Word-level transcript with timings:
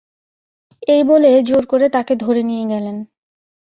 এই 0.87 1.01
বলে 1.03 1.29
জোর 1.43 1.63
করে 1.65 1.87
তাকে 1.89 2.13
ধরে 2.15 2.41
নিয়ে 2.43 2.65
গেলেন। 2.69 2.97